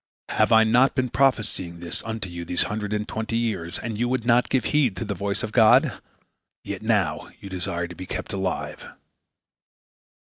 Have 0.29 0.51
I 0.51 0.63
not 0.63 0.95
been 0.95 1.09
prophesying 1.11 1.79
this 1.79 2.01
unto 2.03 2.27
you 2.27 2.43
these 2.43 2.63
hundred 2.63 2.91
and 2.91 3.07
twenty 3.07 3.37
years, 3.37 3.77
and 3.77 3.99
you 3.99 4.09
would 4.09 4.25
not 4.25 4.49
give 4.49 4.63
heed 4.65 4.93
unto 4.97 5.05
the 5.05 5.13
voice 5.13 5.43
of 5.43 5.51
God? 5.51 6.01
Yet 6.63 6.81
now 6.81 7.29
you 7.39 7.49
desire 7.49 7.87
to 7.87 7.93
be 7.93 8.07
kept 8.07 8.33
alive!" 8.33 8.87